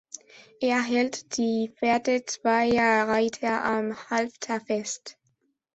[0.61, 5.19] Er hält die Pferde zweier Reiter am Halfter fest.